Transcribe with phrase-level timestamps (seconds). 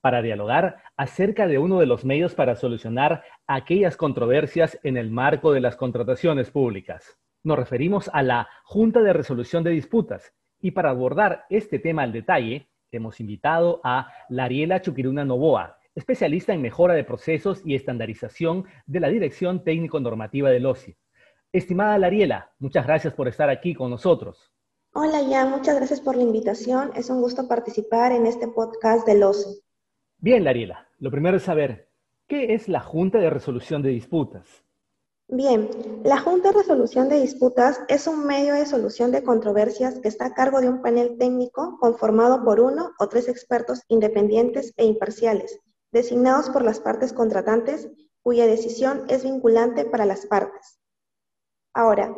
[0.00, 5.52] para dialogar acerca de uno de los medios para solucionar aquellas controversias en el marco
[5.52, 7.18] de las contrataciones públicas.
[7.42, 12.12] Nos referimos a la Junta de Resolución de Disputas y para abordar este tema al
[12.12, 19.00] detalle, hemos invitado a Lariela Chuquiruna Novoa, especialista en mejora de procesos y estandarización de
[19.00, 20.96] la Dirección Técnico Normativa del OSI.
[21.52, 24.52] Estimada Lariela, muchas gracias por estar aquí con nosotros.
[24.94, 26.90] Hola, Jan, muchas gracias por la invitación.
[26.94, 29.62] Es un gusto participar en este podcast del OSI.
[30.20, 31.92] Bien, Lariela, lo primero es saber,
[32.26, 34.64] ¿qué es la Junta de Resolución de Disputas?
[35.28, 35.70] Bien,
[36.02, 40.26] la Junta de Resolución de Disputas es un medio de solución de controversias que está
[40.26, 45.60] a cargo de un panel técnico conformado por uno o tres expertos independientes e imparciales,
[45.92, 47.88] designados por las partes contratantes,
[48.20, 50.80] cuya decisión es vinculante para las partes.
[51.72, 52.12] Ahora,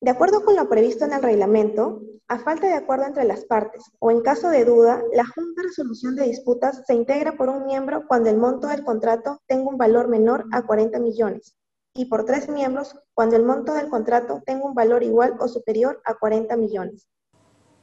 [0.00, 3.84] de acuerdo con lo previsto en el reglamento, a falta de acuerdo entre las partes
[4.00, 7.66] o en caso de duda, la Junta de Resolución de Disputas se integra por un
[7.66, 11.56] miembro cuando el monto del contrato tenga un valor menor a 40 millones
[11.94, 16.00] y por tres miembros cuando el monto del contrato tenga un valor igual o superior
[16.04, 17.08] a 40 millones.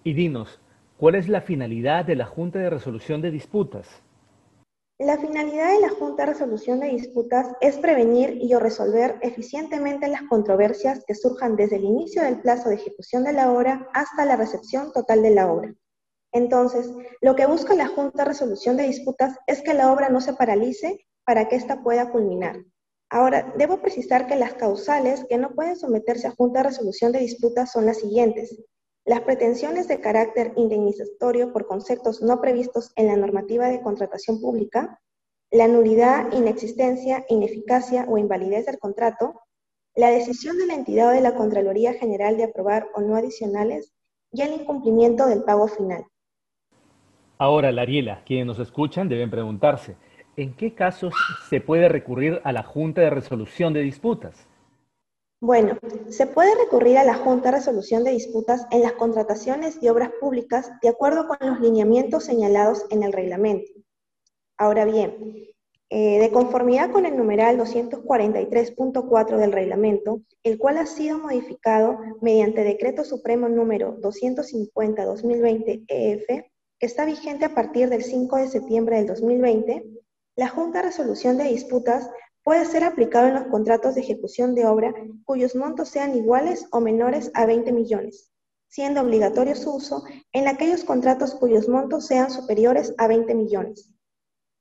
[0.03, 0.59] Y dinos,
[0.97, 4.03] ¿cuál es la finalidad de la Junta de Resolución de Disputas?
[4.99, 10.07] La finalidad de la Junta de Resolución de Disputas es prevenir y o resolver eficientemente
[10.07, 14.23] las controversias que surjan desde el inicio del plazo de ejecución de la obra hasta
[14.23, 15.73] la recepción total de la obra.
[16.31, 16.91] Entonces,
[17.21, 20.33] lo que busca la Junta de Resolución de Disputas es que la obra no se
[20.33, 22.57] paralice para que ésta pueda culminar.
[23.09, 27.19] Ahora, debo precisar que las causales que no pueden someterse a Junta de Resolución de
[27.19, 28.63] Disputas son las siguientes.
[29.05, 35.01] Las pretensiones de carácter indemnizatorio por conceptos no previstos en la normativa de contratación pública,
[35.51, 39.41] la nulidad, inexistencia, ineficacia o invalidez del contrato,
[39.93, 43.93] la decisión de la entidad o de la Contraloría General de aprobar o no adicionales
[44.31, 46.05] y el incumplimiento del pago final.
[47.37, 49.97] Ahora, Lariela, quienes nos escuchan deben preguntarse,
[50.37, 51.13] ¿en qué casos
[51.49, 54.47] se puede recurrir a la Junta de Resolución de Disputas?
[55.43, 55.77] Bueno,
[56.07, 60.11] se puede recurrir a la Junta de Resolución de Disputas en las contrataciones de obras
[60.17, 63.69] públicas de acuerdo con los lineamientos señalados en el reglamento.
[64.57, 65.49] Ahora bien,
[65.89, 72.63] eh, de conformidad con el numeral 243.4 del reglamento, el cual ha sido modificado mediante
[72.63, 76.25] Decreto Supremo número 250-2020 EF,
[76.79, 79.83] que está vigente a partir del 5 de septiembre del 2020,
[80.37, 82.09] la Junta de Resolución de Disputas
[82.43, 84.93] puede ser aplicado en los contratos de ejecución de obra
[85.25, 88.31] cuyos montos sean iguales o menores a 20 millones,
[88.67, 93.89] siendo obligatorio su uso en aquellos contratos cuyos montos sean superiores a 20 millones.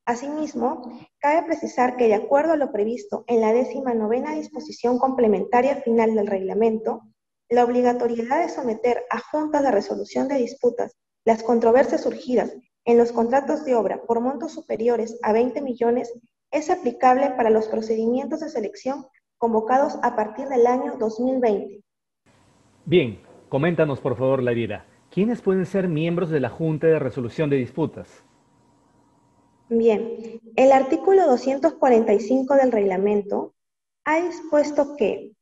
[0.04, 0.82] Asimismo,
[1.18, 6.14] cabe precisar que de acuerdo a lo previsto en la décima novena disposición complementaria final
[6.14, 7.02] del reglamento,
[7.48, 12.52] la obligatoriedad de someter a juntas de resolución de disputas las controversias surgidas
[12.84, 16.12] en los contratos de obra por montos superiores a 20 millones
[16.52, 19.06] es aplicable para los procedimientos de selección
[19.38, 21.82] convocados a partir del año 2020.
[22.84, 27.56] Bien, coméntanos por favor, Lariela, ¿quiénes pueden ser miembros de la Junta de Resolución de
[27.56, 28.22] Disputas?
[29.68, 33.54] Bien, el artículo 245 del reglamento
[34.04, 35.32] ha dispuesto que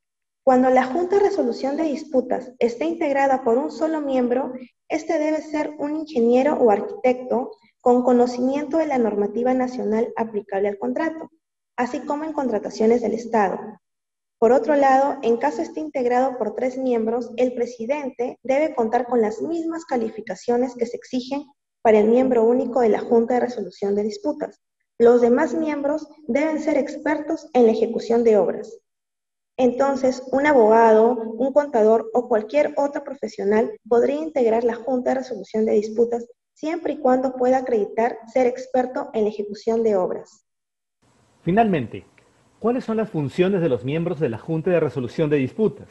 [0.45, 4.53] cuando la Junta de Resolución de Disputas esté integrada por un solo miembro,
[4.91, 10.79] este debe ser un ingeniero o arquitecto con conocimiento de la normativa nacional aplicable al
[10.79, 11.31] contrato,
[11.77, 13.59] así como en contrataciones del Estado.
[14.39, 19.21] Por otro lado, en caso esté integrado por tres miembros, el presidente debe contar con
[19.21, 21.45] las mismas calificaciones que se exigen
[21.83, 24.61] para el miembro único de la Junta de Resolución de Disputas.
[24.99, 28.79] Los demás miembros deben ser expertos en la ejecución de obras.
[29.61, 35.67] Entonces, un abogado, un contador o cualquier otro profesional podría integrar la Junta de Resolución
[35.67, 40.47] de Disputas siempre y cuando pueda acreditar ser experto en la ejecución de obras.
[41.43, 42.07] Finalmente,
[42.59, 45.89] ¿cuáles son las funciones de los miembros de la Junta de Resolución de Disputas?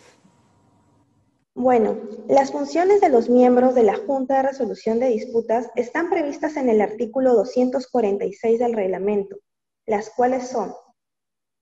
[1.53, 1.95] Bueno,
[2.27, 6.69] las funciones de los miembros de la Junta de Resolución de Disputas están previstas en
[6.69, 9.35] el artículo 246 del reglamento,
[9.85, 10.73] las cuales son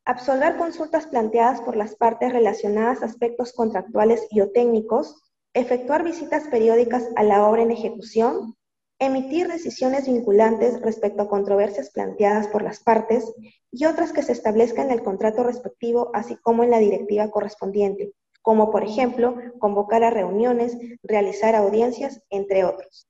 [0.08, 5.22] absolver consultas planteadas por las partes relacionadas a aspectos contractuales y o técnicos,
[5.54, 8.56] efectuar visitas periódicas a la obra en ejecución,
[9.00, 13.34] emitir decisiones vinculantes respecto a controversias planteadas por las partes
[13.70, 18.14] y otras que se establezcan en el contrato respectivo, así como en la directiva correspondiente,
[18.42, 23.10] como por ejemplo convocar a reuniones, realizar audiencias, entre otros.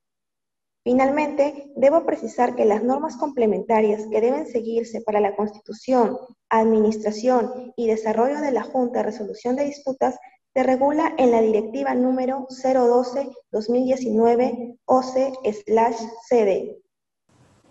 [0.88, 6.16] Finalmente, debo precisar que las normas complementarias que deben seguirse para la constitución,
[6.48, 10.18] administración y desarrollo de la Junta de Resolución de Disputas
[10.54, 16.78] se regula en la Directiva número 012-2019 OCE-CD.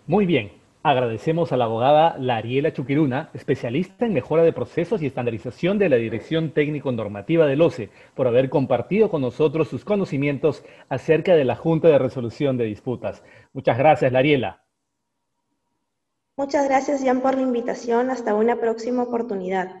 [0.06, 0.52] Muy bien,
[0.82, 5.96] agradecemos a la abogada Lariela Chuquiruna, especialista en mejora de procesos y estandarización de la
[5.96, 11.56] Dirección Técnico Normativa del OCE, por haber compartido con nosotros sus conocimientos acerca de la
[11.56, 13.22] Junta de Resolución de Disputas.
[13.52, 14.62] Muchas gracias, Lariela.
[16.36, 18.10] Muchas gracias, Jan, por la invitación.
[18.10, 19.80] Hasta una próxima oportunidad.